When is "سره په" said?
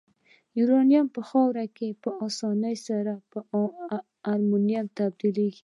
2.87-3.39